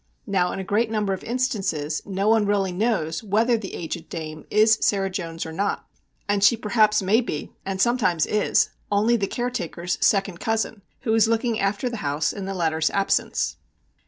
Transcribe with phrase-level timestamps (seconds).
[0.25, 4.47] Now in a great number of instances no one really knows whether the aged dame
[4.49, 5.85] is Sarah Jones or not;
[6.27, 11.27] and she perhaps may be, and sometimes is, only the caretaker's second cousin, who is
[11.27, 13.57] looking after the house in the latter's absence.